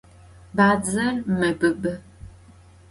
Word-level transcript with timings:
Badzer 0.57 1.13
mebıbı. 1.39 2.01